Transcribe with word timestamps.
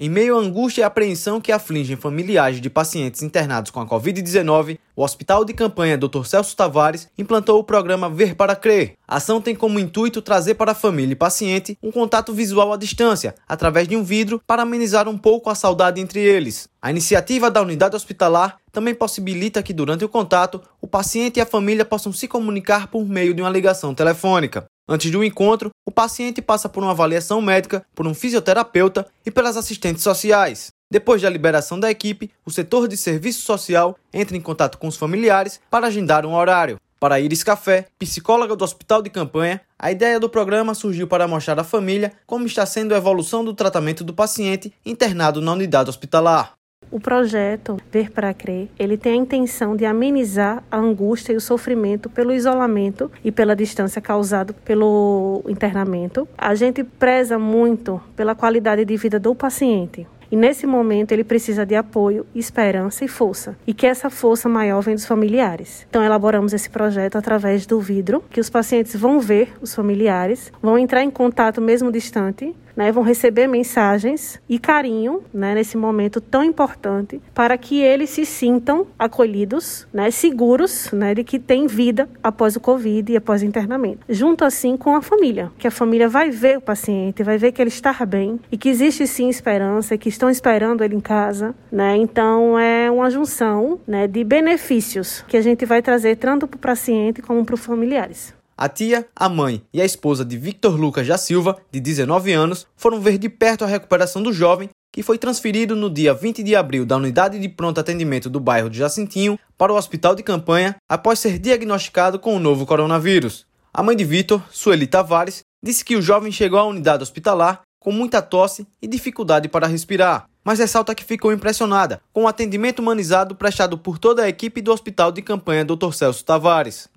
Em 0.00 0.08
meio 0.08 0.36
à 0.36 0.40
angústia 0.40 0.82
e 0.82 0.84
apreensão 0.84 1.40
que 1.40 1.50
afligem 1.50 1.96
familiares 1.96 2.60
de 2.60 2.70
pacientes 2.70 3.20
internados 3.20 3.72
com 3.72 3.80
a 3.80 3.86
Covid-19, 3.86 4.78
o 4.94 5.02
Hospital 5.02 5.44
de 5.44 5.52
Campanha 5.52 5.98
Dr. 5.98 6.22
Celso 6.24 6.54
Tavares 6.54 7.08
implantou 7.18 7.58
o 7.58 7.64
programa 7.64 8.08
Ver 8.08 8.36
para 8.36 8.54
Crer. 8.54 8.94
A 9.08 9.16
ação 9.16 9.40
tem 9.40 9.56
como 9.56 9.80
intuito 9.80 10.22
trazer 10.22 10.54
para 10.54 10.70
a 10.70 10.74
família 10.76 11.14
e 11.14 11.16
paciente 11.16 11.76
um 11.82 11.90
contato 11.90 12.32
visual 12.32 12.72
à 12.72 12.76
distância, 12.76 13.34
através 13.48 13.88
de 13.88 13.96
um 13.96 14.04
vidro, 14.04 14.40
para 14.46 14.62
amenizar 14.62 15.08
um 15.08 15.18
pouco 15.18 15.50
a 15.50 15.56
saudade 15.56 16.00
entre 16.00 16.20
eles. 16.20 16.68
A 16.80 16.92
iniciativa 16.92 17.50
da 17.50 17.60
unidade 17.60 17.96
hospitalar 17.96 18.58
também 18.70 18.94
possibilita 18.94 19.64
que, 19.64 19.72
durante 19.72 20.04
o 20.04 20.08
contato, 20.08 20.62
o 20.80 20.86
paciente 20.86 21.38
e 21.38 21.40
a 21.40 21.46
família 21.46 21.84
possam 21.84 22.12
se 22.12 22.28
comunicar 22.28 22.86
por 22.86 23.04
meio 23.04 23.34
de 23.34 23.42
uma 23.42 23.50
ligação 23.50 23.92
telefônica. 23.92 24.64
Antes 24.88 25.10
do 25.10 25.22
encontro, 25.22 25.70
o 25.84 25.90
paciente 25.90 26.40
passa 26.40 26.66
por 26.66 26.82
uma 26.82 26.92
avaliação 26.92 27.42
médica, 27.42 27.84
por 27.94 28.06
um 28.06 28.14
fisioterapeuta 28.14 29.06
e 29.26 29.30
pelas 29.30 29.54
assistentes 29.58 30.02
sociais. 30.02 30.72
Depois 30.90 31.20
da 31.20 31.28
liberação 31.28 31.78
da 31.78 31.90
equipe, 31.90 32.30
o 32.46 32.50
setor 32.50 32.88
de 32.88 32.96
serviço 32.96 33.42
social 33.42 33.98
entra 34.10 34.34
em 34.34 34.40
contato 34.40 34.78
com 34.78 34.88
os 34.88 34.96
familiares 34.96 35.60
para 35.70 35.88
agendar 35.88 36.24
um 36.24 36.34
horário. 36.34 36.78
Para 36.98 37.20
Iris 37.20 37.44
Café, 37.44 37.86
psicóloga 37.98 38.56
do 38.56 38.64
Hospital 38.64 39.02
de 39.02 39.10
Campanha, 39.10 39.60
a 39.78 39.92
ideia 39.92 40.18
do 40.18 40.28
programa 40.28 40.74
surgiu 40.74 41.06
para 41.06 41.28
mostrar 41.28 41.60
à 41.60 41.62
família 41.62 42.12
como 42.26 42.46
está 42.46 42.64
sendo 42.64 42.94
a 42.94 42.96
evolução 42.96 43.44
do 43.44 43.52
tratamento 43.52 44.02
do 44.02 44.14
paciente 44.14 44.72
internado 44.84 45.42
na 45.42 45.52
unidade 45.52 45.90
hospitalar. 45.90 46.57
O 46.90 46.98
projeto 46.98 47.76
Ver 47.92 48.10
para 48.10 48.32
Crer, 48.32 48.68
ele 48.78 48.96
tem 48.96 49.12
a 49.12 49.16
intenção 49.16 49.76
de 49.76 49.84
amenizar 49.84 50.64
a 50.70 50.78
angústia 50.78 51.32
e 51.32 51.36
o 51.36 51.40
sofrimento 51.40 52.08
pelo 52.08 52.32
isolamento 52.32 53.10
e 53.22 53.30
pela 53.30 53.54
distância 53.54 54.00
causado 54.00 54.52
pelo 54.52 55.44
internamento. 55.48 56.26
A 56.36 56.54
gente 56.54 56.82
preza 56.82 57.38
muito 57.38 58.00
pela 58.16 58.34
qualidade 58.34 58.84
de 58.84 58.96
vida 58.96 59.18
do 59.18 59.34
paciente. 59.34 60.06
E 60.30 60.36
nesse 60.36 60.66
momento 60.66 61.12
ele 61.12 61.24
precisa 61.24 61.64
de 61.64 61.74
apoio, 61.74 62.26
esperança 62.34 63.04
e 63.04 63.08
força. 63.08 63.56
E 63.66 63.72
que 63.72 63.86
essa 63.86 64.10
força 64.10 64.48
maior 64.48 64.80
vem 64.80 64.94
dos 64.94 65.06
familiares. 65.06 65.86
Então 65.88 66.02
elaboramos 66.02 66.52
esse 66.52 66.68
projeto 66.68 67.16
através 67.16 67.64
do 67.64 67.80
vidro, 67.80 68.22
que 68.28 68.40
os 68.40 68.50
pacientes 68.50 68.94
vão 68.94 69.20
ver 69.20 69.54
os 69.60 69.74
familiares, 69.74 70.52
vão 70.60 70.78
entrar 70.78 71.02
em 71.02 71.10
contato 71.10 71.62
mesmo 71.62 71.90
distante, 71.92 72.54
né, 72.78 72.92
vão 72.92 73.02
receber 73.02 73.48
mensagens 73.48 74.40
e 74.48 74.56
carinho 74.56 75.24
né, 75.34 75.52
nesse 75.52 75.76
momento 75.76 76.20
tão 76.20 76.44
importante 76.44 77.20
para 77.34 77.58
que 77.58 77.82
eles 77.82 78.10
se 78.10 78.24
sintam 78.24 78.86
acolhidos, 78.96 79.88
né, 79.92 80.12
seguros 80.12 80.92
né, 80.92 81.12
de 81.12 81.24
que 81.24 81.40
tem 81.40 81.66
vida 81.66 82.08
após 82.22 82.54
o 82.54 82.60
Covid 82.60 83.12
e 83.12 83.16
após 83.16 83.42
o 83.42 83.44
internamento. 83.44 84.06
Junto 84.08 84.44
assim 84.44 84.76
com 84.76 84.94
a 84.94 85.02
família, 85.02 85.50
que 85.58 85.66
a 85.66 85.72
família 85.72 86.08
vai 86.08 86.30
ver 86.30 86.58
o 86.58 86.60
paciente, 86.60 87.24
vai 87.24 87.36
ver 87.36 87.50
que 87.50 87.60
ele 87.60 87.68
está 87.68 87.92
bem 88.06 88.38
e 88.52 88.56
que 88.56 88.68
existe 88.68 89.08
sim 89.08 89.28
esperança, 89.28 89.98
que 89.98 90.08
estão 90.08 90.30
esperando 90.30 90.84
ele 90.84 90.94
em 90.94 91.00
casa. 91.00 91.56
Né? 91.72 91.96
Então 91.96 92.56
é 92.56 92.88
uma 92.88 93.10
junção 93.10 93.80
né, 93.88 94.06
de 94.06 94.22
benefícios 94.22 95.24
que 95.26 95.36
a 95.36 95.42
gente 95.42 95.66
vai 95.66 95.82
trazer 95.82 96.14
tanto 96.14 96.46
para 96.46 96.56
o 96.56 96.60
paciente 96.60 97.20
como 97.20 97.44
para 97.44 97.56
os 97.56 97.64
familiares. 97.64 98.37
A 98.60 98.68
tia, 98.68 99.06
a 99.14 99.28
mãe 99.28 99.62
e 99.72 99.80
a 99.80 99.84
esposa 99.84 100.24
de 100.24 100.36
Victor 100.36 100.74
Lucas 100.74 101.06
da 101.06 101.16
Silva, 101.16 101.56
de 101.70 101.78
19 101.78 102.32
anos, 102.32 102.66
foram 102.74 103.00
ver 103.00 103.16
de 103.16 103.28
perto 103.28 103.62
a 103.62 103.68
recuperação 103.68 104.20
do 104.20 104.32
jovem, 104.32 104.68
que 104.92 105.00
foi 105.00 105.16
transferido 105.16 105.76
no 105.76 105.88
dia 105.88 106.12
20 106.12 106.42
de 106.42 106.56
abril 106.56 106.84
da 106.84 106.96
unidade 106.96 107.38
de 107.38 107.48
pronto 107.48 107.78
atendimento 107.78 108.28
do 108.28 108.40
bairro 108.40 108.68
de 108.68 108.76
Jacintinho 108.76 109.38
para 109.56 109.72
o 109.72 109.76
hospital 109.76 110.16
de 110.16 110.24
campanha 110.24 110.74
após 110.90 111.20
ser 111.20 111.38
diagnosticado 111.38 112.18
com 112.18 112.34
o 112.34 112.40
novo 112.40 112.66
coronavírus. 112.66 113.46
A 113.72 113.80
mãe 113.80 113.94
de 113.94 114.02
Victor, 114.02 114.42
Sueli 114.50 114.88
Tavares, 114.88 115.44
disse 115.62 115.84
que 115.84 115.94
o 115.94 116.02
jovem 116.02 116.32
chegou 116.32 116.58
à 116.58 116.64
unidade 116.64 117.04
hospitalar 117.04 117.62
com 117.78 117.92
muita 117.92 118.20
tosse 118.20 118.66
e 118.82 118.88
dificuldade 118.88 119.48
para 119.48 119.68
respirar, 119.68 120.24
mas 120.42 120.58
ressalta 120.58 120.96
que 120.96 121.04
ficou 121.04 121.32
impressionada 121.32 122.00
com 122.12 122.24
o 122.24 122.28
atendimento 122.28 122.80
humanizado 122.80 123.36
prestado 123.36 123.78
por 123.78 124.00
toda 124.00 124.24
a 124.24 124.28
equipe 124.28 124.60
do 124.60 124.72
hospital 124.72 125.12
de 125.12 125.22
campanha 125.22 125.64
Dr. 125.64 125.92
Celso 125.92 126.24
Tavares. 126.24 126.88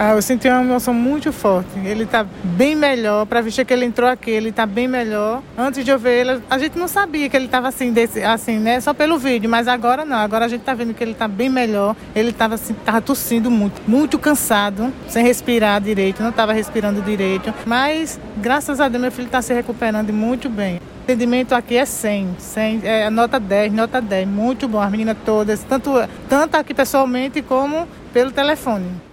Ah, 0.00 0.12
eu 0.12 0.22
senti 0.22 0.46
uma 0.48 0.62
emoção 0.62 0.94
muito 0.94 1.32
forte. 1.32 1.76
Ele 1.84 2.04
está 2.04 2.24
bem 2.44 2.76
melhor. 2.76 3.26
Para 3.26 3.40
vestir 3.40 3.66
que 3.66 3.72
ele 3.72 3.84
entrou 3.84 4.08
aqui, 4.08 4.30
ele 4.30 4.50
está 4.50 4.64
bem 4.64 4.86
melhor. 4.86 5.42
Antes 5.58 5.84
de 5.84 5.90
eu 5.90 5.98
ver 5.98 6.20
ele, 6.20 6.42
a 6.48 6.56
gente 6.56 6.78
não 6.78 6.86
sabia 6.86 7.28
que 7.28 7.36
ele 7.36 7.46
estava 7.46 7.66
assim, 7.66 7.92
desse, 7.92 8.22
assim, 8.22 8.60
né? 8.60 8.80
Só 8.80 8.94
pelo 8.94 9.18
vídeo, 9.18 9.50
mas 9.50 9.66
agora 9.66 10.04
não. 10.04 10.18
Agora 10.18 10.44
a 10.44 10.48
gente 10.48 10.60
está 10.60 10.72
vendo 10.72 10.94
que 10.94 11.02
ele 11.02 11.12
está 11.12 11.26
bem 11.26 11.48
melhor. 11.48 11.96
Ele 12.14 12.30
estava 12.30 12.54
assim, 12.54 12.74
tava 12.84 13.00
tossindo 13.00 13.50
muito, 13.50 13.82
muito 13.88 14.20
cansado, 14.20 14.92
sem 15.08 15.24
respirar 15.24 15.80
direito, 15.80 16.22
não 16.22 16.30
estava 16.30 16.52
respirando 16.52 17.02
direito. 17.02 17.52
Mas 17.66 18.20
graças 18.36 18.80
a 18.80 18.88
Deus 18.88 19.02
meu 19.02 19.10
filho 19.10 19.26
está 19.26 19.42
se 19.42 19.52
recuperando 19.52 20.12
muito 20.12 20.48
bem. 20.48 20.80
Atendimento 21.02 21.56
aqui 21.56 21.76
é 21.76 21.84
100, 21.84 22.36
100 22.38 22.80
é 22.84 23.10
nota 23.10 23.40
10, 23.40 23.72
nota 23.72 24.00
10, 24.00 24.28
muito 24.28 24.68
bom. 24.68 24.80
As 24.80 24.90
meninas 24.92 25.16
todas, 25.24 25.64
tanto, 25.64 25.90
tanto 26.28 26.54
aqui 26.54 26.72
pessoalmente 26.72 27.42
como 27.42 27.88
pelo 28.12 28.30
telefone. 28.30 29.07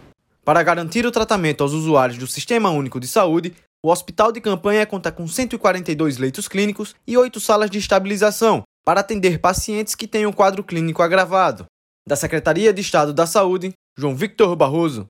Para 0.46 0.62
garantir 0.62 1.08
o 1.08 1.12
tratamento 1.12 1.64
aos 1.64 1.74
usuários 1.74 2.20
do 2.20 2.28
Sistema 2.28 2.70
Único 2.70 3.00
de 3.00 3.08
Saúde, 3.08 3.56
o 3.84 3.90
Hospital 3.90 4.32
de 4.32 4.40
Campanha 4.40 4.86
conta 4.86 5.12
com 5.12 5.28
142 5.28 6.20
leitos 6.20 6.48
clínicos 6.48 6.96
e 7.08 7.18
8 7.18 7.40
salas 7.40 7.68
de 7.68 7.80
estabilização 7.80 8.62
para 8.86 9.00
atender 9.00 9.40
pacientes 9.40 9.96
que 9.96 10.08
tenham 10.08 10.32
quadro 10.32 10.64
clínico 10.64 11.02
agravado. 11.02 11.66
Da 12.08 12.16
Secretaria 12.16 12.72
de 12.72 12.80
Estado 12.80 13.12
da 13.12 13.26
Saúde, 13.26 13.74
João 13.98 14.16
Victor 14.16 14.56
Barroso. 14.56 15.08